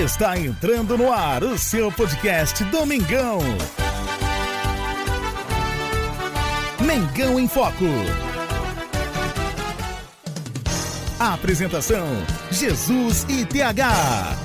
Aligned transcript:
Está 0.00 0.38
entrando 0.38 0.96
no 0.96 1.12
ar 1.12 1.42
o 1.42 1.58
seu 1.58 1.90
podcast 1.90 2.62
Domingão. 2.66 3.40
Mengão 6.86 7.40
em 7.40 7.48
Foco. 7.48 7.84
Apresentação: 11.18 12.06
Jesus 12.52 13.24
e 13.24 13.44
TH. 13.44 14.38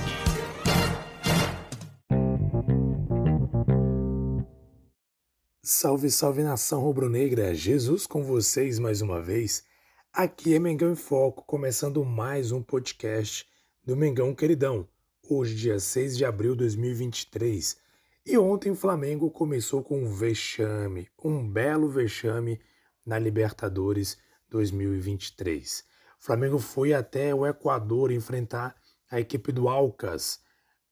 Salve, 5.62 6.10
salve 6.10 6.42
nação 6.42 6.82
rubro-negra! 6.82 7.54
Jesus 7.54 8.08
com 8.08 8.24
vocês 8.24 8.80
mais 8.80 9.04
uma 9.04 9.22
vez. 9.22 9.64
Aqui 10.12 10.56
é 10.56 10.60
Mengão 10.60 10.92
em 10.92 10.96
Foco, 10.96 11.44
começando 11.46 12.04
mais 12.04 12.52
um 12.52 12.64
podcast 12.64 13.46
do 13.86 13.96
Mengão 13.96 14.34
Queridão. 14.34 14.88
Hoje, 15.30 15.56
dia 15.56 15.80
6 15.80 16.18
de 16.18 16.26
abril 16.26 16.52
de 16.52 16.60
2023. 16.60 17.78
E 18.26 18.38
ontem 18.38 18.72
o 18.72 18.76
Flamengo 18.76 19.32
começou 19.32 19.82
com 19.82 20.04
um 20.04 20.14
vexame, 20.14 21.10
um 21.24 21.50
belo 21.50 21.88
vexame 21.88 22.60
na 23.06 23.18
Libertadores 23.18 24.18
2023. 24.50 25.86
O 26.20 26.26
Flamengo 26.26 26.60
foi 26.60 26.94
até 26.94 27.34
o 27.34 27.48
Equador 27.48 28.12
enfrentar 28.12 28.76
a 29.10 29.18
equipe 29.18 29.54
do 29.54 29.70
Alcas. 29.70 30.42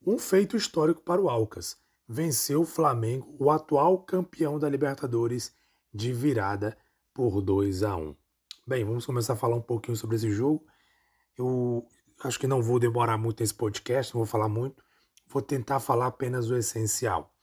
Um 0.01 0.17
feito 0.17 0.55
histórico 0.55 1.01
para 1.01 1.21
o 1.21 1.29
Alcas. 1.29 1.75
Venceu 2.07 2.61
o 2.61 2.65
Flamengo, 2.65 3.35
o 3.37 3.51
atual 3.51 4.01
campeão 4.01 4.57
da 4.57 4.69
Libertadores, 4.69 5.53
de 5.93 6.13
virada 6.13 6.77
por 7.13 7.41
2 7.41 7.83
a 7.83 7.97
1. 7.97 8.15
Bem, 8.65 8.85
vamos 8.85 9.05
começar 9.05 9.33
a 9.33 9.37
falar 9.37 9.57
um 9.57 9.61
pouquinho 9.61 9.97
sobre 9.97 10.15
esse 10.15 10.31
jogo. 10.31 10.65
Eu 11.37 11.85
acho 12.23 12.39
que 12.39 12.47
não 12.47 12.61
vou 12.61 12.79
demorar 12.79 13.17
muito 13.17 13.41
nesse 13.41 13.53
podcast, 13.53 14.13
não 14.13 14.19
vou 14.19 14.27
falar 14.27 14.49
muito. 14.49 14.83
Vou 15.27 15.41
tentar 15.41 15.79
falar 15.79 16.07
apenas 16.07 16.49
o 16.49 16.57
essencial. 16.57 17.33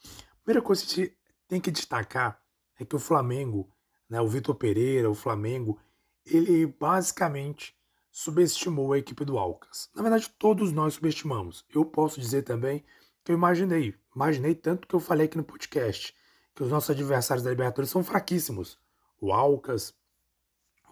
Primeira 0.45 0.63
coisa 0.63 0.85
que 0.85 0.93
a 0.93 1.05
gente 1.05 1.19
tem 1.47 1.61
que 1.61 1.71
destacar 1.71 2.41
é 2.79 2.85
que 2.85 2.95
o 2.95 2.99
Flamengo, 2.99 3.71
né, 4.09 4.21
o 4.21 4.29
Vitor 4.29 4.55
Pereira, 4.55 5.11
o 5.11 5.15
Flamengo, 5.15 5.81
ele 6.25 6.67
basicamente 6.67 7.75
subestimou 8.11 8.93
a 8.93 8.99
equipe 8.99 9.25
do 9.25 9.39
Alcas. 9.39 9.89
Na 9.95 10.03
verdade, 10.03 10.29
todos 10.39 10.73
nós 10.73 10.95
subestimamos. 10.95 11.65
Eu 11.75 11.85
posso 11.85 12.21
dizer 12.21 12.43
também 12.43 12.85
que 13.25 13.33
eu 13.33 13.37
imaginei, 13.37 13.95
imaginei 14.15 14.55
tanto 14.55 14.89
que 14.89 14.95
eu 14.95 15.01
falei 15.01 15.27
aqui 15.27 15.37
no 15.37 15.45
podcast, 15.45 16.15
que 16.55 16.63
os 16.63 16.71
nossos 16.71 16.91
adversários 16.91 17.45
da 17.45 17.51
Libertadores 17.51 17.91
são 17.91 18.03
fraquíssimos. 18.03 18.79
O 19.21 19.33
Alcas, 19.33 19.95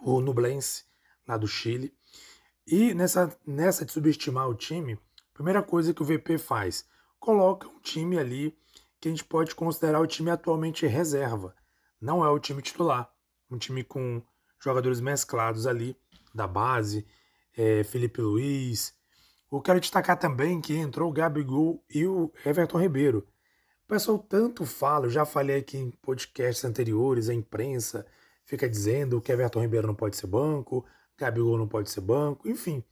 o 0.01 0.21
Nublense, 0.21 0.85
lá 1.27 1.37
do 1.37 1.47
Chile. 1.47 1.96
E 2.69 2.93
nessa, 2.93 3.33
nessa 3.45 3.85
de 3.85 3.93
subestimar 3.93 4.49
o 4.49 4.53
time, 4.53 4.99
a 5.31 5.33
primeira 5.33 5.63
coisa 5.63 5.93
que 5.93 6.01
o 6.01 6.05
VP 6.05 6.37
faz, 6.37 6.85
coloca 7.17 7.65
um 7.65 7.79
time 7.79 8.19
ali 8.19 8.57
que 8.99 9.07
a 9.07 9.11
gente 9.11 9.23
pode 9.23 9.55
considerar 9.55 10.01
o 10.01 10.07
time 10.07 10.29
atualmente 10.29 10.85
reserva. 10.85 11.55
Não 12.01 12.25
é 12.25 12.29
o 12.29 12.37
time 12.37 12.61
titular. 12.61 13.09
Um 13.49 13.57
time 13.57 13.85
com 13.85 14.21
jogadores 14.59 14.99
mesclados 14.99 15.65
ali, 15.65 15.95
da 16.35 16.45
base, 16.45 17.07
é, 17.55 17.85
Felipe 17.85 18.21
Luiz. 18.21 18.93
Eu 19.49 19.61
quero 19.61 19.79
destacar 19.79 20.19
também 20.19 20.59
que 20.59 20.75
entrou 20.75 21.09
o 21.09 21.13
Gabigol 21.13 21.81
e 21.89 22.05
o 22.05 22.33
Everton 22.45 22.81
Ribeiro. 22.81 23.25
O 23.85 23.87
pessoal 23.87 24.19
tanto 24.19 24.65
fala, 24.65 25.05
eu 25.05 25.09
já 25.09 25.23
falei 25.23 25.59
aqui 25.59 25.77
em 25.77 25.89
podcasts 25.89 26.65
anteriores, 26.65 27.29
a 27.29 27.33
imprensa 27.33 28.05
fica 28.43 28.67
dizendo 28.67 29.21
que 29.21 29.31
Everton 29.31 29.61
Ribeiro 29.61 29.87
não 29.87 29.95
pode 29.95 30.17
ser 30.17 30.27
banco, 30.27 30.85
Gabigol 31.17 31.57
não 31.57 31.67
pode 31.67 31.89
ser 31.89 32.01
banco, 32.01 32.47
enfim. 32.47 32.83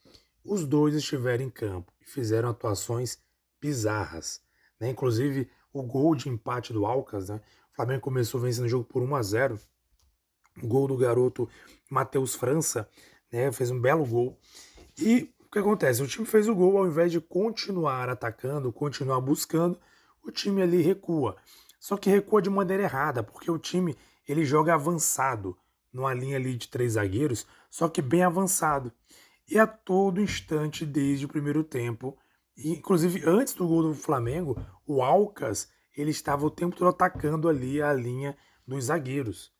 Os 0.44 0.66
dois 0.66 0.95
estiveram 0.95 1.44
em 1.44 1.50
campo 1.50 1.92
e 2.02 2.06
fizeram 2.06 2.50
atuações 2.50 3.20
bizarras. 3.62 4.42
Né? 4.80 4.90
Inclusive, 4.90 5.50
o 5.72 5.84
gol 5.84 6.16
de 6.16 6.30
empate 6.30 6.73
do 6.73 6.86
Alcas, 6.86 7.30
né? 7.30 7.42
o 7.72 7.76
Flamengo 7.76 8.02
começou 8.02 8.40
vencendo 8.40 8.66
o 8.66 8.70
jogo 8.70 8.86
por 8.86 9.02
1 9.02 9.16
a 9.16 9.24
0 9.24 9.59
o 10.63 10.68
gol 10.68 10.88
do 10.88 10.96
garoto 10.96 11.50
Matheus 11.91 12.34
França, 12.34 12.90
né? 13.31 13.52
fez 13.52 13.72
um 13.72 13.80
belo 13.80 14.06
gol. 14.06 14.40
E 14.97 15.34
o 15.40 15.52
que 15.52 15.59
acontece? 15.59 16.02
O 16.02 16.07
time 16.07 16.25
fez 16.25 16.47
o 16.47 16.56
gol, 16.56 16.78
ao 16.78 16.88
invés 16.88 17.12
de 17.12 17.19
continuar 17.19 18.09
atacando, 18.09 18.72
continuar 18.72 19.19
buscando, 19.19 19.80
o 20.24 20.31
time 20.31 20.62
ali 20.62 20.81
recua. 20.81 21.36
Só 21.80 21.97
que 21.97 22.09
recua 22.09 22.42
de 22.42 22.50
maneira 22.50 22.84
errada, 22.84 23.22
porque 23.22 23.52
o 23.52 23.59
time 23.59 23.97
ele 24.28 24.46
joga 24.46 24.74
avançado 24.74 25.57
numa 25.95 26.13
linha 26.13 26.35
ali 26.35 26.57
de 26.57 26.67
três 26.67 26.94
zagueiros, 26.94 27.47
só 27.69 27.88
que 27.88 28.01
bem 28.01 28.22
avançado. 28.22 28.91
E 29.50 29.57
a 29.57 29.66
todo 29.66 30.22
instante, 30.22 30.85
desde 30.85 31.25
o 31.25 31.29
primeiro 31.29 31.63
tempo, 31.63 32.17
inclusive 32.57 33.23
antes 33.25 33.53
do 33.53 33.66
gol 33.66 33.83
do 33.83 33.95
Flamengo, 33.95 34.59
o 34.85 35.01
Alcas 35.01 35.69
ele 35.95 36.11
estava 36.11 36.45
o 36.45 36.51
tempo 36.51 36.75
todo 36.75 36.89
atacando 36.89 37.47
ali 37.47 37.81
a 37.81 37.94
linha 37.94 38.38
dos 38.67 38.85
zagueiros. 38.85 39.53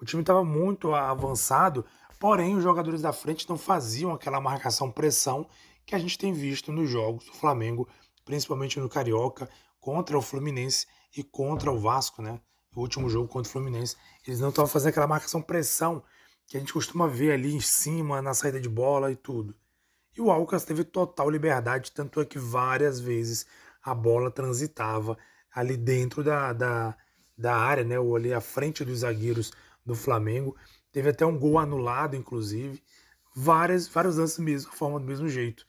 O 0.00 0.04
time 0.04 0.22
estava 0.22 0.44
muito 0.44 0.92
avançado, 0.92 1.84
porém 2.18 2.56
os 2.56 2.64
jogadores 2.64 3.02
da 3.02 3.12
frente 3.12 3.48
não 3.48 3.56
faziam 3.56 4.12
aquela 4.12 4.40
marcação 4.40 4.90
pressão 4.90 5.46
que 5.86 5.94
a 5.94 5.98
gente 5.98 6.18
tem 6.18 6.32
visto 6.32 6.72
nos 6.72 6.90
jogos 6.90 7.26
do 7.26 7.32
Flamengo, 7.32 7.88
principalmente 8.24 8.80
no 8.80 8.88
Carioca, 8.88 9.48
contra 9.78 10.18
o 10.18 10.22
Fluminense 10.22 10.84
e 11.16 11.22
contra 11.22 11.70
o 11.70 11.78
Vasco, 11.78 12.20
né? 12.20 12.40
O 12.76 12.82
último 12.82 13.08
jogo 13.08 13.26
contra 13.26 13.48
o 13.48 13.52
Fluminense, 13.52 13.96
eles 14.26 14.38
não 14.38 14.50
estavam 14.50 14.70
fazendo 14.70 14.90
aquela 14.90 15.06
marcação 15.06 15.40
pressão 15.40 16.02
que 16.46 16.58
a 16.58 16.60
gente 16.60 16.74
costuma 16.74 17.08
ver 17.08 17.32
ali 17.32 17.54
em 17.54 17.60
cima, 17.60 18.20
na 18.20 18.34
saída 18.34 18.60
de 18.60 18.68
bola 18.68 19.10
e 19.10 19.16
tudo. 19.16 19.56
E 20.14 20.20
o 20.20 20.30
Alcas 20.30 20.64
teve 20.64 20.84
total 20.84 21.30
liberdade, 21.30 21.90
tanto 21.90 22.20
é 22.20 22.24
que 22.24 22.38
várias 22.38 23.00
vezes 23.00 23.46
a 23.82 23.94
bola 23.94 24.30
transitava 24.30 25.16
ali 25.52 25.76
dentro 25.76 26.22
da, 26.22 26.52
da, 26.52 26.96
da 27.36 27.56
área, 27.56 27.82
né, 27.82 27.98
ou 27.98 28.14
ali 28.14 28.32
à 28.32 28.40
frente 28.42 28.84
dos 28.84 29.00
zagueiros 29.00 29.52
do 29.84 29.94
Flamengo. 29.94 30.54
Teve 30.92 31.08
até 31.08 31.24
um 31.24 31.38
gol 31.38 31.58
anulado, 31.58 32.14
inclusive. 32.14 32.82
Várias, 33.34 33.88
vários 33.88 34.16
lances 34.16 34.38
mesmo, 34.38 34.70
forma 34.72 35.00
do 35.00 35.06
mesmo 35.06 35.28
jeito. 35.28 35.66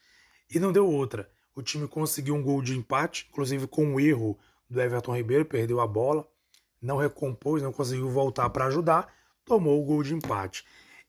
E 0.53 0.59
não 0.59 0.73
deu 0.73 0.85
outra. 0.85 1.29
O 1.55 1.61
time 1.61 1.87
conseguiu 1.87 2.35
um 2.35 2.43
gol 2.43 2.61
de 2.61 2.77
empate, 2.77 3.27
inclusive 3.29 3.65
com 3.65 3.85
um 3.85 3.99
erro 3.99 4.37
do 4.69 4.81
Everton 4.81 5.15
Ribeiro, 5.15 5.45
perdeu 5.45 5.79
a 5.79 5.87
bola 5.87 6.27
não 6.81 6.97
recompôs, 6.97 7.61
não 7.61 7.71
conseguiu 7.71 8.09
voltar 8.09 8.49
para 8.49 8.65
ajudar, 8.65 9.07
tomou 9.45 9.81
o 9.81 9.85
gol 9.85 10.03
de 10.03 10.13
empate. 10.13 10.65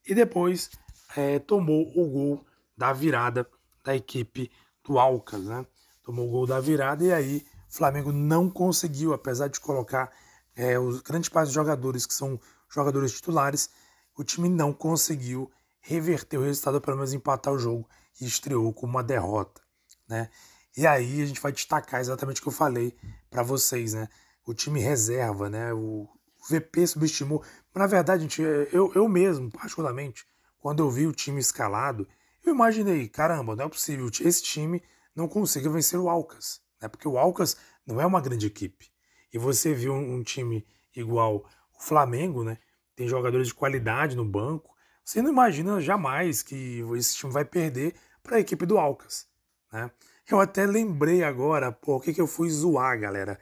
E 0.07 0.15
depois 0.15 0.71
é, 1.17 1.39
tomou 1.39 1.93
o 1.95 2.09
gol 2.09 2.47
da 2.77 2.93
virada 2.93 3.49
da 3.85 3.95
equipe 3.95 4.51
do 4.85 4.99
Alcas, 4.99 5.45
né? 5.45 5.67
Tomou 6.03 6.27
o 6.27 6.31
gol 6.31 6.47
da 6.47 6.61
virada 6.61 7.05
e 7.05 7.13
aí 7.13 7.47
o 7.69 7.75
Flamengo 7.75 8.13
não 8.13 8.49
conseguiu, 8.49 9.13
apesar 9.13 9.49
de 9.49 9.61
colocar 9.61 10.11
é, 10.57 10.79
os 10.79 11.01
grandes 11.01 11.29
parte 11.29 11.47
dos 11.47 11.55
jogadores 11.55 12.07
que 12.07 12.15
são 12.15 12.41
jogadores 12.69 13.13
titulares, 13.13 13.71
o 14.17 14.25
time 14.25 14.49
não 14.49 14.73
conseguiu 14.73 15.51
reverter 15.81 16.39
o 16.39 16.43
resultado, 16.43 16.81
pelo 16.81 16.97
menos 16.97 17.13
empatar 17.13 17.53
o 17.53 17.59
jogo 17.59 17.89
e 18.21 18.27
estreou 18.27 18.73
com 18.73 18.87
uma 18.87 19.03
derrota, 19.03 19.61
né? 20.09 20.31
E 20.77 20.87
aí 20.87 21.23
a 21.23 21.27
gente 21.27 21.41
vai 21.41 21.53
destacar 21.53 22.01
exatamente 22.01 22.41
o 22.41 22.43
que 22.43 22.49
eu 22.49 22.53
falei 22.53 22.97
para 23.31 23.43
vocês, 23.43 23.95
né? 23.95 24.09
O 24.49 24.55
time 24.55 24.81
reserva, 24.81 25.51
né? 25.51 25.75
O 25.75 26.09
VP 26.49 26.87
subestimou. 26.87 27.45
Na 27.75 27.87
verdade, 27.87 28.23
gente, 28.23 28.41
eu, 28.41 28.91
eu 28.95 29.07
mesmo, 29.07 29.51
particularmente, 29.51 30.27
quando 30.59 30.83
eu 30.83 30.91
vi 30.91 31.07
o 31.07 31.13
time 31.13 31.39
escalado, 31.39 32.09
eu 32.43 32.55
imaginei, 32.55 33.07
caramba, 33.09 33.55
não 33.55 33.67
é 33.67 33.69
possível, 33.69 34.09
esse 34.21 34.43
time 34.43 34.83
não 35.15 35.29
consiga 35.29 35.69
vencer 35.69 36.01
o 36.01 36.09
Alcas, 36.09 36.63
né? 36.81 36.89
Porque 36.89 37.07
o 37.07 37.19
Alcas 37.19 37.59
não 37.87 38.01
é 38.01 38.07
uma 38.07 38.23
grande 38.23 38.47
equipe. 38.47 38.91
E 39.31 39.37
você 39.37 39.75
viu 39.75 39.93
um, 39.93 40.15
um 40.15 40.23
time 40.23 40.67
igual 40.97 41.47
o 41.79 41.83
Flamengo, 41.83 42.43
né? 42.43 42.57
Tem 42.97 43.07
jogadores 43.07 43.49
de 43.49 43.55
qualidade 43.55 44.17
no 44.17 44.25
banco. 44.25 44.75
Você 45.05 45.21
não 45.21 45.31
imagina 45.31 45.79
jamais 45.79 46.43
que 46.43 46.83
esse 46.97 47.17
time 47.17 47.31
vai 47.31 47.45
perder 47.45 47.95
para 48.23 48.37
a 48.37 48.41
equipe 48.41 48.65
do 48.65 48.79
Alcas, 48.79 49.27
né? 49.71 49.91
Eu 50.27 50.41
até 50.41 50.65
lembrei 50.65 51.23
agora, 51.23 51.71
por 51.71 52.03
que 52.03 52.19
eu 52.19 52.27
fui 52.27 52.49
zoar, 52.49 52.99
galera 52.99 53.39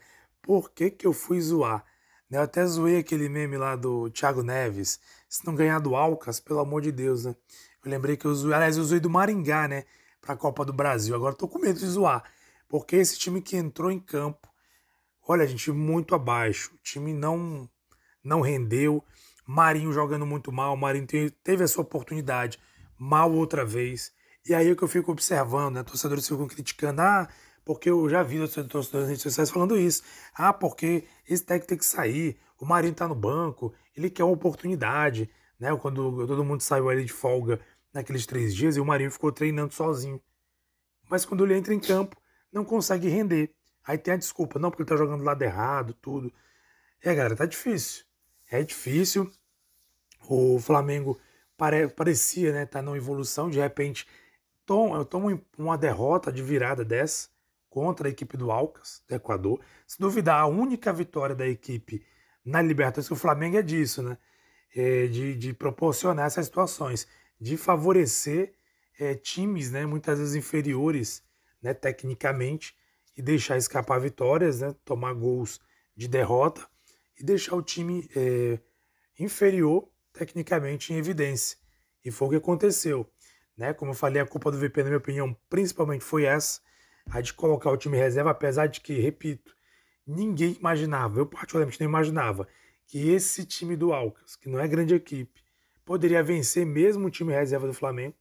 por 0.46 0.70
que, 0.70 0.90
que 0.90 1.06
eu 1.06 1.12
fui 1.12 1.40
zoar. 1.40 1.84
Né? 2.30 2.38
Eu 2.38 2.42
até 2.42 2.64
zoei 2.64 2.98
aquele 2.98 3.28
meme 3.28 3.56
lá 3.56 3.74
do 3.74 4.08
Thiago 4.10 4.44
Neves. 4.44 5.00
Se 5.28 5.44
não 5.44 5.56
ganhar 5.56 5.80
do 5.80 5.96
Alcas, 5.96 6.38
pelo 6.38 6.60
amor 6.60 6.80
de 6.82 6.92
Deus, 6.92 7.24
né? 7.24 7.34
Eu 7.84 7.90
lembrei 7.90 8.16
que 8.16 8.24
eu 8.24 8.34
zoei, 8.34 8.54
aliás, 8.54 8.76
eu 8.76 8.84
zoei 8.84 9.00
do 9.00 9.10
Maringá, 9.10 9.66
né? 9.66 9.84
Pra 10.20 10.36
Copa 10.36 10.64
do 10.64 10.72
Brasil. 10.72 11.16
Agora 11.16 11.34
tô 11.34 11.48
com 11.48 11.58
medo 11.58 11.80
de 11.80 11.86
zoar. 11.86 12.22
Porque 12.68 12.94
esse 12.94 13.18
time 13.18 13.42
que 13.42 13.56
entrou 13.56 13.90
em 13.90 13.98
campo, 13.98 14.48
olha, 15.26 15.46
gente, 15.46 15.70
muito 15.72 16.14
abaixo. 16.14 16.72
O 16.74 16.78
time 16.78 17.12
não, 17.12 17.68
não 18.22 18.40
rendeu. 18.40 19.04
Marinho 19.44 19.92
jogando 19.92 20.24
muito 20.24 20.52
mal. 20.52 20.76
Marinho 20.76 21.06
teve 21.42 21.64
a 21.64 21.68
sua 21.68 21.82
oportunidade 21.82 22.58
mal 22.96 23.32
outra 23.32 23.64
vez. 23.64 24.12
E 24.48 24.54
aí 24.54 24.70
é 24.70 24.76
que 24.76 24.82
eu 24.82 24.88
fico 24.88 25.10
observando, 25.10 25.74
né? 25.74 25.82
Torcedores 25.82 26.28
ficam 26.28 26.46
criticando. 26.46 27.02
Ah, 27.02 27.28
porque 27.66 27.90
eu 27.90 28.08
já 28.08 28.22
vi 28.22 28.38
torcedores 28.38 28.92
nas 28.92 29.08
redes 29.08 29.22
sociais 29.22 29.50
falando 29.50 29.76
isso. 29.76 30.04
Ah, 30.32 30.52
porque 30.52 31.04
esse 31.28 31.44
técnico 31.44 31.66
tem 31.66 31.76
que 31.76 31.84
sair, 31.84 32.38
o 32.60 32.64
Marinho 32.64 32.94
tá 32.94 33.08
no 33.08 33.14
banco, 33.14 33.74
ele 33.94 34.08
quer 34.08 34.22
uma 34.22 34.32
oportunidade, 34.32 35.28
né? 35.58 35.76
Quando 35.76 36.26
todo 36.28 36.44
mundo 36.44 36.60
saiu 36.60 36.88
ali 36.88 37.04
de 37.04 37.12
folga 37.12 37.60
naqueles 37.92 38.24
três 38.24 38.54
dias 38.54 38.76
e 38.76 38.80
o 38.80 38.84
Marinho 38.84 39.10
ficou 39.10 39.32
treinando 39.32 39.74
sozinho. 39.74 40.22
Mas 41.10 41.24
quando 41.24 41.44
ele 41.44 41.56
entra 41.56 41.74
em 41.74 41.80
campo, 41.80 42.16
não 42.52 42.64
consegue 42.64 43.08
render. 43.08 43.52
Aí 43.84 43.98
tem 43.98 44.14
a 44.14 44.16
desculpa, 44.16 44.60
não, 44.60 44.70
porque 44.70 44.82
ele 44.82 44.88
tá 44.88 44.96
jogando 44.96 45.18
do 45.18 45.24
lado 45.24 45.42
errado, 45.42 45.92
tudo. 45.94 46.32
É, 47.02 47.12
galera, 47.14 47.34
tá 47.34 47.46
difícil. 47.46 48.04
É 48.48 48.62
difícil. 48.62 49.28
O 50.28 50.60
Flamengo 50.60 51.18
pare, 51.56 51.88
parecia, 51.88 52.52
né, 52.52 52.64
tá 52.64 52.80
numa 52.80 52.96
evolução, 52.96 53.50
de 53.50 53.58
repente 53.58 54.06
toma, 54.64 55.04
toma 55.04 55.40
uma 55.58 55.76
derrota 55.76 56.32
de 56.32 56.42
virada 56.42 56.84
dessa 56.84 57.28
contra 57.68 58.08
a 58.08 58.10
equipe 58.10 58.36
do 58.36 58.50
Alcas, 58.50 59.02
do 59.08 59.14
Equador. 59.14 59.60
Se 59.86 59.98
duvidar, 59.98 60.40
a 60.40 60.46
única 60.46 60.92
vitória 60.92 61.34
da 61.34 61.46
equipe 61.46 62.04
na 62.44 62.62
Libertadores, 62.62 63.08
que 63.08 63.14
o 63.14 63.16
Flamengo 63.16 63.56
é 63.56 63.62
disso, 63.62 64.02
né? 64.02 64.16
É 64.74 65.06
de, 65.06 65.34
de 65.34 65.52
proporcionar 65.52 66.26
essas 66.26 66.46
situações, 66.46 67.08
de 67.40 67.56
favorecer 67.56 68.54
é, 68.98 69.14
times, 69.14 69.70
né, 69.70 69.86
muitas 69.86 70.18
vezes 70.18 70.34
inferiores, 70.34 71.22
né, 71.62 71.72
tecnicamente, 71.72 72.74
e 73.16 73.22
deixar 73.22 73.56
escapar 73.56 73.98
vitórias, 73.98 74.60
né, 74.60 74.74
tomar 74.84 75.14
gols 75.14 75.60
de 75.96 76.08
derrota 76.08 76.66
e 77.18 77.24
deixar 77.24 77.56
o 77.56 77.62
time 77.62 78.08
é, 78.14 78.58
inferior 79.18 79.88
tecnicamente 80.12 80.92
em 80.92 80.96
evidência. 80.96 81.56
E 82.04 82.10
foi 82.10 82.28
o 82.28 82.30
que 82.30 82.36
aconteceu. 82.36 83.10
Né? 83.56 83.72
Como 83.72 83.92
eu 83.92 83.94
falei, 83.94 84.20
a 84.20 84.26
culpa 84.26 84.50
do 84.50 84.58
VP, 84.58 84.82
na 84.82 84.90
minha 84.90 84.98
opinião, 84.98 85.36
principalmente 85.48 86.04
foi 86.04 86.24
essa, 86.24 86.60
a 87.10 87.20
de 87.20 87.32
colocar 87.32 87.70
o 87.70 87.76
time 87.76 87.96
reserva, 87.96 88.30
apesar 88.30 88.66
de 88.66 88.80
que, 88.80 88.98
repito, 88.98 89.54
ninguém 90.06 90.56
imaginava, 90.58 91.18
eu 91.18 91.26
particularmente 91.26 91.80
não 91.80 91.88
imaginava, 91.88 92.46
que 92.86 93.08
esse 93.10 93.44
time 93.44 93.76
do 93.76 93.92
Alcas, 93.92 94.36
que 94.36 94.48
não 94.48 94.60
é 94.60 94.68
grande 94.68 94.94
equipe, 94.94 95.40
poderia 95.84 96.22
vencer 96.22 96.64
mesmo 96.64 97.06
o 97.06 97.10
time 97.10 97.32
reserva 97.32 97.66
do 97.66 97.74
Flamengo. 97.74 98.14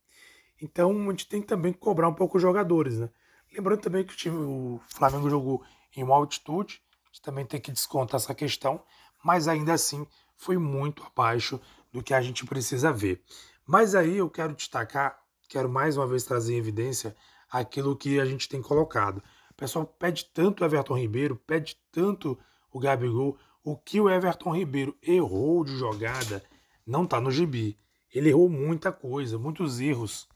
Então 0.62 0.92
a 0.92 1.12
gente 1.12 1.28
tem 1.28 1.42
também 1.42 1.74
que 1.74 1.80
cobrar 1.80 2.08
um 2.08 2.14
pouco 2.14 2.38
os 2.38 2.42
jogadores, 2.42 2.98
né? 2.98 3.10
Lembrando 3.54 3.82
também 3.82 4.04
que 4.04 4.14
o 4.14 4.18
time, 4.18 4.38
o 4.38 4.82
Flamengo 4.88 5.30
jogou 5.30 5.64
em 5.96 6.04
uma 6.04 6.16
altitude, 6.16 6.82
a 7.04 7.08
gente 7.08 7.22
também 7.22 7.46
tem 7.46 7.60
que 7.60 7.72
descontar 7.72 8.18
essa 8.18 8.34
questão, 8.34 8.84
mas 9.24 9.48
ainda 9.48 9.74
assim 9.74 10.06
foi 10.36 10.58
muito 10.58 11.04
abaixo 11.04 11.60
do 11.92 12.04
que 12.04 12.14
a 12.14 12.22
gente 12.22 12.46
precisa 12.46 12.92
ver. 12.92 13.24
Mas 13.66 13.96
aí 13.96 14.18
eu 14.18 14.30
quero 14.30 14.54
destacar, 14.54 15.20
quero 15.48 15.70
mais 15.70 15.98
uma 15.98 16.06
vez 16.06 16.24
trazer 16.24 16.54
em 16.54 16.58
evidência 16.58 17.16
aquilo 17.60 17.96
que 17.96 18.20
a 18.20 18.26
gente 18.26 18.50
tem 18.50 18.62
colocado. 18.62 19.24
O 19.52 19.54
pessoal 19.56 19.86
pede 19.86 20.26
tanto 20.34 20.62
o 20.62 20.66
Everton 20.66 20.98
Ribeiro, 20.98 21.36
pede 21.36 21.78
tanto 21.92 22.38
o 22.72 22.80
Gabigol. 22.80 23.38
O 23.64 23.78
que 23.78 24.00
o 24.00 24.10
Everton 24.10 24.56
Ribeiro 24.56 24.96
errou 25.02 25.64
de 25.64 25.76
jogada 25.78 26.44
não 26.86 27.06
está 27.06 27.20
no 27.20 27.32
gibi. 27.32 27.78
Ele 28.14 28.30
errou 28.30 28.50
muita 28.50 28.92
coisa, 28.92 29.38
muitos 29.38 29.80
erros. 29.80 30.28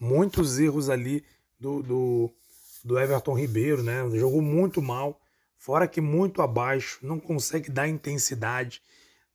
Muitos 0.00 0.58
erros 0.58 0.88
ali 0.88 1.24
do, 1.60 1.82
do, 1.82 2.34
do 2.82 2.98
Everton 2.98 3.34
Ribeiro, 3.38 3.82
né? 3.82 4.08
Jogou 4.18 4.42
muito 4.42 4.82
mal, 4.82 5.20
fora 5.56 5.86
que 5.86 6.00
muito 6.00 6.42
abaixo, 6.42 6.98
não 7.02 7.20
consegue 7.20 7.70
dar 7.70 7.86
intensidade, 7.86 8.82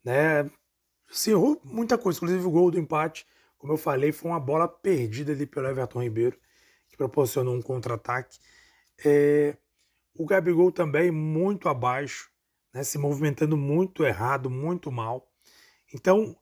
né? 0.04 0.50
Se 1.10 1.32
errou 1.32 1.62
muita 1.64 1.98
coisa, 1.98 2.18
inclusive 2.18 2.46
o 2.46 2.52
gol 2.52 2.70
do 2.70 2.80
empate, 2.80 3.26
como 3.58 3.74
eu 3.74 3.78
falei, 3.78 4.12
foi 4.12 4.30
uma 4.30 4.40
bola 4.40 4.68
perdida 4.68 5.32
ali 5.32 5.46
pelo 5.46 5.68
Everton 5.68 6.04
Ribeiro, 6.04 6.38
proporcionou 6.98 7.56
um 7.56 7.62
contra-ataque. 7.62 8.40
É, 9.06 9.56
o 10.16 10.26
Gabigol 10.26 10.72
também 10.72 11.12
muito 11.12 11.70
abaixo, 11.70 12.30
né? 12.74 12.84
Se 12.84 12.98
movimentando 12.98 13.56
muito 13.56 14.04
errado, 14.04 14.50
muito 14.50 14.92
mal. 14.92 15.32
Então, 15.94 16.36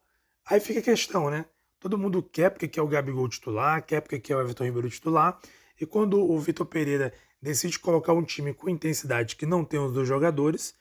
aí 0.46 0.60
fica 0.60 0.80
a 0.80 0.84
questão, 0.84 1.30
né? 1.30 1.46
Todo 1.80 1.98
mundo 1.98 2.24
quer 2.24 2.50
porque 2.50 2.68
quer 2.68 2.82
o 2.82 2.88
Gabigol 2.88 3.28
titular, 3.28 3.86
quer 3.86 4.02
porque 4.02 4.20
quer 4.20 4.36
o 4.36 4.42
Everton 4.42 4.64
Ribeiro 4.64 4.90
titular, 4.90 5.40
e 5.80 5.86
quando 5.86 6.20
o 6.20 6.40
Vitor 6.40 6.66
Pereira 6.66 7.14
decide 7.42 7.78
colocar 7.78 8.14
um 8.14 8.24
time 8.24 8.54
com 8.54 8.70
intensidade 8.70 9.36
que 9.36 9.46
não 9.46 9.64
tem 9.64 9.80
os 9.80 9.94
dois 9.94 10.08
jogadores, 10.08 10.74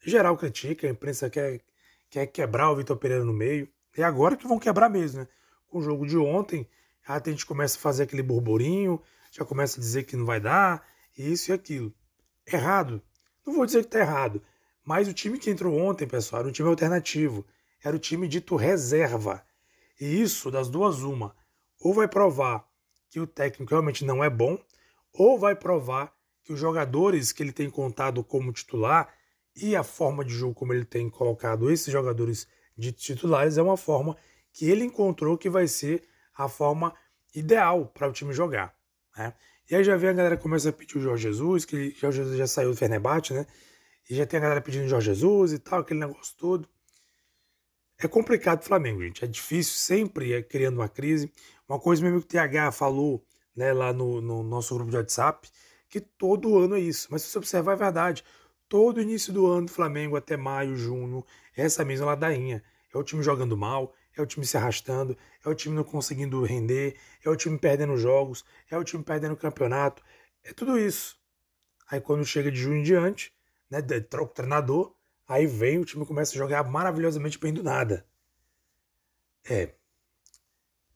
geral 0.00 0.36
critica, 0.36 0.86
a 0.86 0.90
imprensa 0.90 1.28
quer, 1.28 1.60
quer 2.08 2.26
quebrar 2.26 2.70
o 2.70 2.76
Vitor 2.76 2.96
Pereira 2.96 3.24
no 3.24 3.32
meio. 3.32 3.68
É 3.96 4.02
agora 4.02 4.36
que 4.36 4.46
vão 4.46 4.58
quebrar 4.58 4.88
mesmo, 4.88 5.20
né? 5.20 5.28
Com 5.66 5.78
o 5.78 5.82
jogo 5.82 6.06
de 6.06 6.16
ontem, 6.16 6.66
a 7.06 7.20
gente 7.24 7.44
começa 7.44 7.76
a 7.76 7.80
fazer 7.80 8.04
aquele 8.04 8.22
burburinho, 8.22 9.02
já 9.36 9.44
começa 9.44 9.78
a 9.78 9.82
dizer 9.82 10.04
que 10.04 10.16
não 10.16 10.24
vai 10.24 10.40
dar, 10.40 10.86
isso 11.16 11.50
e 11.50 11.54
aquilo. 11.54 11.92
Errado. 12.46 13.02
Não 13.46 13.54
vou 13.54 13.66
dizer 13.66 13.80
que 13.80 13.88
está 13.88 14.00
errado, 14.00 14.42
mas 14.82 15.06
o 15.08 15.12
time 15.12 15.38
que 15.38 15.50
entrou 15.50 15.78
ontem, 15.78 16.06
pessoal, 16.06 16.40
era 16.40 16.48
um 16.48 16.52
time 16.52 16.68
alternativo. 16.68 17.44
Era 17.84 17.94
o 17.94 17.98
time 17.98 18.26
dito 18.26 18.56
reserva. 18.56 19.44
E 20.00 20.20
isso, 20.20 20.50
das 20.50 20.68
duas, 20.68 21.02
uma. 21.02 21.36
Ou 21.80 21.92
vai 21.92 22.08
provar 22.08 22.66
que 23.10 23.20
o 23.20 23.26
técnico 23.26 23.70
realmente 23.70 24.04
não 24.04 24.24
é 24.24 24.30
bom, 24.30 24.58
ou 25.12 25.38
vai 25.38 25.54
provar 25.54 26.12
que 26.42 26.52
os 26.52 26.58
jogadores 26.58 27.30
que 27.30 27.42
ele 27.42 27.52
tem 27.52 27.68
contado 27.68 28.24
como 28.24 28.52
titular 28.52 29.12
e 29.54 29.74
a 29.74 29.82
forma 29.82 30.24
de 30.24 30.34
jogo 30.34 30.54
como 30.54 30.72
ele 30.72 30.84
tem 30.84 31.08
colocado 31.08 31.70
esses 31.70 31.92
jogadores 31.92 32.46
de 32.76 32.92
titulares 32.92 33.56
é 33.56 33.62
uma 33.62 33.76
forma 33.76 34.16
que 34.52 34.68
ele 34.68 34.84
encontrou 34.84 35.38
que 35.38 35.48
vai 35.48 35.66
ser 35.66 36.06
a 36.34 36.48
forma 36.48 36.94
ideal 37.34 37.86
para 37.86 38.08
o 38.08 38.12
time 38.12 38.32
jogar. 38.32 38.75
Né? 39.16 39.32
E 39.70 39.74
aí 39.74 39.82
já 39.82 39.96
vem 39.96 40.10
a 40.10 40.12
galera 40.12 40.36
começa 40.36 40.68
a 40.68 40.72
pedir 40.72 40.98
o 40.98 41.00
Jorge 41.00 41.24
Jesus, 41.24 41.64
que 41.64 41.76
o 41.76 41.90
Jorge 41.98 42.18
Jesus 42.18 42.36
já 42.36 42.46
saiu 42.46 42.70
do 42.70 42.76
Fenerbahçe, 42.76 43.32
né? 43.32 43.46
E 44.08 44.14
já 44.14 44.24
tem 44.24 44.38
a 44.38 44.42
galera 44.42 44.60
pedindo 44.60 44.86
Jorge 44.86 45.06
Jesus 45.06 45.52
e 45.52 45.58
tal, 45.58 45.80
aquele 45.80 46.00
negócio 46.00 46.36
todo. 46.36 46.68
É 47.98 48.06
complicado 48.06 48.60
o 48.60 48.64
Flamengo, 48.64 49.02
gente. 49.02 49.24
É 49.24 49.26
difícil, 49.26 49.74
sempre 49.74 50.32
é 50.34 50.42
criando 50.42 50.76
uma 50.76 50.88
crise. 50.88 51.32
Uma 51.68 51.80
coisa 51.80 52.02
mesmo 52.02 52.20
que 52.20 52.26
o 52.26 52.28
TH 52.28 52.70
falou 52.70 53.24
né, 53.56 53.72
lá 53.72 53.92
no, 53.92 54.20
no 54.20 54.42
nosso 54.42 54.74
grupo 54.74 54.90
de 54.90 54.98
WhatsApp, 54.98 55.48
que 55.88 56.00
todo 56.00 56.58
ano 56.58 56.76
é 56.76 56.80
isso. 56.80 57.08
Mas 57.10 57.22
se 57.22 57.30
você 57.30 57.38
observar, 57.38 57.72
é 57.72 57.76
verdade. 57.76 58.24
Todo 58.68 59.00
início 59.00 59.32
do 59.32 59.46
ano 59.46 59.66
Flamengo 59.68 60.16
até 60.16 60.36
maio, 60.36 60.76
junho, 60.76 61.24
é 61.56 61.62
essa 61.62 61.84
mesma 61.84 62.06
ladainha. 62.06 62.62
É 62.92 62.98
o 62.98 63.02
time 63.02 63.22
jogando 63.22 63.56
mal, 63.56 63.94
é 64.16 64.22
o 64.22 64.26
time 64.26 64.46
se 64.46 64.56
arrastando, 64.56 65.16
é 65.44 65.48
o 65.48 65.54
time 65.54 65.74
não 65.74 65.84
conseguindo 65.84 66.42
render, 66.42 66.96
é 67.24 67.28
o 67.28 67.36
time 67.36 67.58
perdendo 67.58 67.96
jogos, 67.96 68.44
é 68.70 68.76
o 68.76 68.82
time 68.82 69.04
perdendo 69.04 69.36
campeonato. 69.36 70.02
É 70.42 70.52
tudo 70.52 70.78
isso. 70.78 71.18
Aí 71.90 72.00
quando 72.00 72.24
chega 72.24 72.50
de 72.50 72.58
junho 72.58 72.78
em 72.78 72.82
diante, 72.82 73.32
né, 73.70 73.80
troca 74.00 74.32
o 74.32 74.34
treinador, 74.34 74.94
aí 75.28 75.46
vem 75.46 75.78
o 75.78 75.84
time 75.84 76.06
começa 76.06 76.32
a 76.32 76.38
jogar 76.38 76.64
maravilhosamente 76.64 77.38
bem 77.38 77.52
do 77.52 77.62
nada. 77.62 78.06
É, 79.48 79.74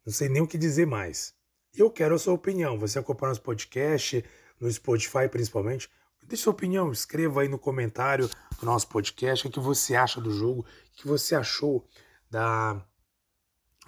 não 0.05 0.13
sei 0.13 0.29
nem 0.29 0.43
o 0.43 0.47
que 0.47 0.59
dizer 0.59 0.87
mais. 0.87 1.35
Eu 1.75 1.91
quero 1.91 2.15
a 2.15 2.19
sua 2.19 2.35
opinião. 2.35 2.79
Você 2.79 2.99
acompanha 2.99 3.29
nosso 3.29 3.43
podcast, 3.43 4.25
no 4.59 4.71
Spotify 4.71 5.29
principalmente. 5.31 5.89
Deixe 6.25 6.45
sua 6.45 6.53
opinião, 6.53 6.93
escreva 6.93 7.43
aí 7.43 7.49
no 7.49 7.59
comentário 7.59 8.29
do 8.59 8.67
nosso 8.67 8.89
podcast 8.89 9.47
o 9.47 9.51
que 9.51 9.59
você 9.59 9.97
acha 9.97 10.21
do 10.21 10.31
jogo, 10.31 10.61
o 10.61 10.97
que 10.97 11.09
você 11.09 11.35
achou 11.35 11.85
da 12.31 12.85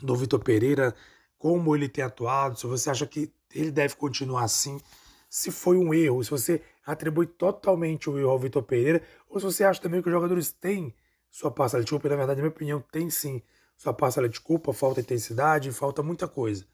do 0.02 0.16
Vitor 0.16 0.40
Pereira, 0.40 0.94
como 1.38 1.74
ele 1.74 1.88
tem 1.88 2.04
atuado, 2.04 2.58
se 2.58 2.66
você 2.66 2.90
acha 2.90 3.06
que 3.06 3.32
ele 3.54 3.70
deve 3.70 3.96
continuar 3.96 4.44
assim, 4.44 4.80
se 5.28 5.50
foi 5.50 5.76
um 5.76 5.94
erro, 5.94 6.22
se 6.22 6.30
você 6.30 6.62
atribui 6.84 7.26
totalmente 7.26 8.10
o 8.10 8.18
erro 8.18 8.30
ao 8.30 8.38
Vitor 8.38 8.62
Pereira, 8.62 9.02
ou 9.28 9.38
se 9.40 9.46
você 9.46 9.64
acha 9.64 9.80
também 9.80 10.02
que 10.02 10.08
os 10.08 10.12
jogadores 10.12 10.52
têm 10.52 10.94
sua 11.30 11.50
parcela 11.50 11.82
de 11.82 11.90
culpa, 11.90 12.08
na 12.08 12.16
verdade, 12.16 12.38
na 12.38 12.42
minha 12.42 12.54
opinião, 12.54 12.84
tem 12.92 13.08
sim 13.08 13.42
sua 13.76 13.92
parcela 13.92 14.28
de 14.28 14.40
culpa, 14.40 14.72
falta 14.72 15.00
intensidade, 15.00 15.72
falta 15.72 16.02
muita 16.02 16.28
coisa. 16.28 16.66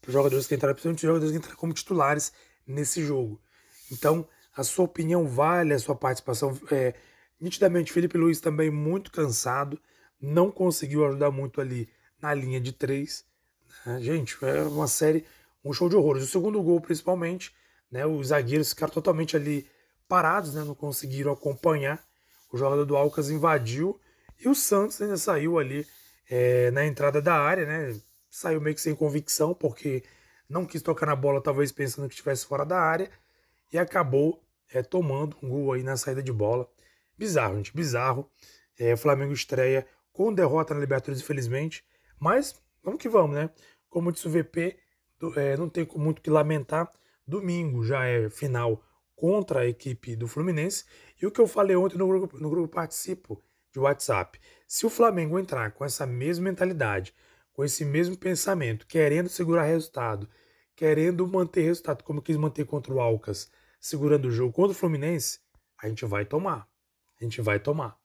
Para 0.00 0.08
os 0.08 0.12
jogadores 0.12 0.46
que 0.46 0.54
entraram, 0.54 0.74
principalmente 0.74 0.98
os 0.98 1.08
jogadores 1.08 1.32
que 1.32 1.38
entraram 1.38 1.56
como 1.56 1.72
titulares 1.72 2.32
nesse 2.66 3.04
jogo. 3.04 3.40
Então, 3.92 4.26
a 4.54 4.62
sua 4.64 4.84
opinião 4.84 5.26
vale, 5.26 5.72
a 5.72 5.78
sua 5.78 5.94
participação. 5.94 6.58
É, 6.70 6.94
nitidamente, 7.40 7.92
Felipe 7.92 8.18
Luiz 8.18 8.40
também 8.40 8.70
muito 8.70 9.10
cansado, 9.12 9.80
não 10.20 10.50
conseguiu 10.50 11.06
ajudar 11.06 11.30
muito 11.30 11.60
ali 11.60 11.88
na 12.20 12.32
linha 12.34 12.60
de 12.60 12.72
três. 12.72 13.24
Né? 13.84 14.00
Gente, 14.00 14.36
é 14.42 14.62
uma 14.62 14.86
série, 14.86 15.24
um 15.64 15.72
show 15.72 15.88
de 15.88 15.96
horrores. 15.96 16.24
O 16.24 16.26
segundo 16.26 16.62
gol, 16.62 16.80
principalmente, 16.80 17.54
né, 17.90 18.06
os 18.06 18.28
zagueiros 18.28 18.70
ficaram 18.70 18.92
totalmente 18.92 19.36
ali 19.36 19.66
parados, 20.08 20.54
né, 20.54 20.64
não 20.64 20.74
conseguiram 20.74 21.32
acompanhar. 21.32 22.02
O 22.52 22.56
jogador 22.56 22.84
do 22.84 22.96
Alcas 22.96 23.30
invadiu 23.30 24.00
e 24.38 24.48
o 24.48 24.54
Santos 24.54 25.00
ainda 25.00 25.16
saiu 25.16 25.58
ali 25.58 25.86
é, 26.28 26.70
na 26.70 26.86
entrada 26.86 27.20
da 27.20 27.34
área, 27.34 27.66
né? 27.66 28.00
Saiu 28.30 28.60
meio 28.60 28.74
que 28.74 28.80
sem 28.80 28.94
convicção, 28.94 29.52
porque 29.52 30.02
não 30.48 30.64
quis 30.64 30.82
tocar 30.82 31.06
na 31.06 31.16
bola, 31.16 31.42
talvez 31.42 31.70
pensando 31.70 32.08
que 32.08 32.14
estivesse 32.14 32.46
fora 32.46 32.64
da 32.64 32.80
área, 32.80 33.10
e 33.72 33.78
acabou 33.78 34.42
é, 34.72 34.82
tomando 34.82 35.36
um 35.42 35.48
gol 35.48 35.72
aí 35.72 35.82
na 35.82 35.96
saída 35.96 36.22
de 36.22 36.32
bola. 36.32 36.68
Bizarro, 37.18 37.56
gente, 37.56 37.74
bizarro. 37.74 38.30
É, 38.78 38.94
o 38.94 38.96
Flamengo 38.96 39.32
estreia 39.32 39.86
com 40.12 40.32
derrota 40.32 40.74
na 40.74 40.80
Libertadores, 40.80 41.20
infelizmente, 41.20 41.84
mas 42.20 42.54
vamos 42.82 43.00
que 43.00 43.08
vamos, 43.08 43.34
né? 43.34 43.50
Como 43.88 44.12
disse 44.12 44.28
o 44.28 44.30
VP, 44.30 44.78
do, 45.18 45.38
é, 45.38 45.56
não 45.56 45.68
tem 45.68 45.88
muito 45.96 46.22
que 46.22 46.30
lamentar. 46.30 46.90
Domingo 47.26 47.84
já 47.84 48.04
é 48.04 48.28
final 48.30 48.84
contra 49.16 49.60
a 49.60 49.66
equipe 49.66 50.14
do 50.14 50.28
Fluminense. 50.28 50.84
E 51.20 51.26
o 51.26 51.30
que 51.30 51.40
eu 51.40 51.46
falei 51.46 51.74
ontem 51.74 51.98
no 51.98 52.06
grupo, 52.06 52.38
no 52.38 52.50
grupo 52.50 52.68
Participo 52.68 53.42
de 53.72 53.78
WhatsApp. 53.78 54.40
Se 54.66 54.86
o 54.86 54.90
Flamengo 54.90 55.38
entrar 55.38 55.72
com 55.72 55.84
essa 55.84 56.06
mesma 56.06 56.44
mentalidade, 56.44 57.14
com 57.52 57.64
esse 57.64 57.84
mesmo 57.84 58.16
pensamento, 58.16 58.86
querendo 58.86 59.28
segurar 59.28 59.64
resultado, 59.64 60.28
querendo 60.76 61.26
manter 61.26 61.62
resultado, 61.62 62.04
como 62.04 62.22
quis 62.22 62.36
manter 62.36 62.64
contra 62.64 62.92
o 62.92 63.00
Alcas 63.00 63.50
segurando 63.80 64.26
o 64.26 64.30
jogo 64.30 64.52
contra 64.52 64.72
o 64.72 64.74
Fluminense, 64.74 65.40
a 65.82 65.88
gente 65.88 66.04
vai 66.04 66.24
tomar. 66.24 66.68
A 67.18 67.24
gente 67.24 67.40
vai 67.40 67.58
tomar. 67.58 67.98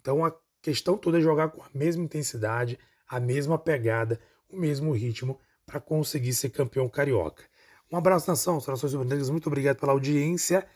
Então 0.00 0.24
a 0.24 0.32
questão 0.62 0.96
toda 0.96 1.18
é 1.18 1.20
jogar 1.20 1.48
com 1.48 1.62
a 1.62 1.68
mesma 1.74 2.04
intensidade, 2.04 2.78
a 3.08 3.18
mesma 3.18 3.58
pegada, 3.58 4.20
o 4.48 4.56
mesmo 4.56 4.92
ritmo 4.92 5.40
para 5.64 5.80
conseguir 5.80 6.34
ser 6.34 6.50
campeão 6.50 6.88
carioca. 6.88 7.44
Um 7.90 7.96
abraço, 7.96 8.28
nação, 8.28 8.60
saudações 8.60 8.92
rubro 8.92 9.30
muito 9.30 9.46
obrigado 9.46 9.78
pela 9.78 9.92
audiência 9.92 10.66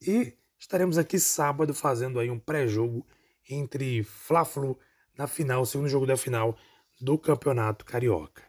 e 0.00 0.34
estaremos 0.58 0.98
aqui 0.98 1.18
sábado 1.18 1.74
fazendo 1.74 2.20
aí 2.20 2.30
um 2.30 2.38
pré-jogo 2.38 3.06
entre 3.48 4.04
Fla-Flu 4.04 4.78
na 5.18 5.26
final, 5.26 5.66
segundo 5.66 5.88
jogo 5.88 6.06
da 6.06 6.16
final 6.16 6.56
do 7.00 7.18
Campeonato 7.18 7.84
Carioca. 7.84 8.42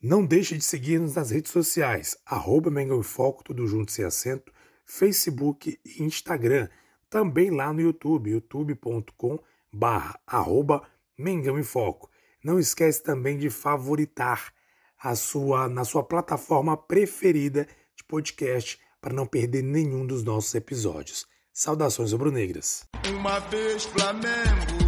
Não 0.00 0.26
deixe 0.26 0.56
de 0.56 0.64
seguir-nos 0.64 1.14
nas 1.14 1.30
redes 1.30 1.52
sociais, 1.52 2.16
arroba 2.26 2.70
Mengão 2.70 3.02
Foco, 3.04 3.44
tudo 3.44 3.66
junto 3.68 3.92
sem 3.92 4.04
acento, 4.04 4.52
Facebook 4.84 5.78
e 5.84 6.02
Instagram. 6.02 6.68
Também 7.12 7.50
lá 7.50 7.70
no 7.74 7.82
YouTube, 7.82 8.30
youtube.com 8.30 9.38
barra 9.70 10.18
arroba 10.26 10.82
Mengão 11.18 11.58
em 11.58 11.62
Foco. 11.62 12.10
Não 12.42 12.58
esquece 12.58 13.02
também 13.02 13.36
de 13.36 13.50
favoritar 13.50 14.50
a 14.98 15.14
sua, 15.14 15.68
na 15.68 15.84
sua 15.84 16.02
plataforma 16.02 16.74
preferida 16.74 17.68
de 17.94 18.02
podcast 18.04 18.80
para 18.98 19.12
não 19.12 19.26
perder 19.26 19.62
nenhum 19.62 20.06
dos 20.06 20.24
nossos 20.24 20.54
episódios. 20.54 21.26
Saudações 21.52 22.12
rubro-negras. 22.12 22.88
Uma 23.10 23.40
vez 23.40 23.84
Flamengo, 23.84 24.78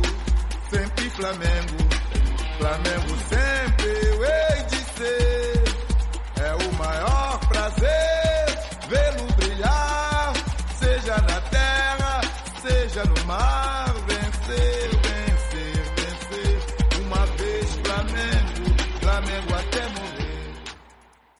sempre 0.70 1.10
Flamengo, 1.10 1.76
Flamengo 2.58 3.18
sempre 3.28 3.43